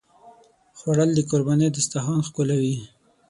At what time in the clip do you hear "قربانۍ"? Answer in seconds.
1.31-1.67